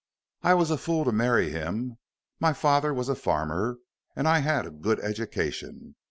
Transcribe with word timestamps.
"I 0.41 0.55
was 0.55 0.71
a 0.71 0.77
fool 0.79 1.05
to 1.05 1.11
marry 1.11 1.51
him. 1.51 1.99
My 2.39 2.53
father 2.53 2.91
was 2.91 3.07
a 3.07 3.13
farmer, 3.13 3.77
and 4.15 4.27
I 4.27 4.39
had 4.39 4.65
a 4.65 4.71
good 4.71 4.99
education. 4.99 5.93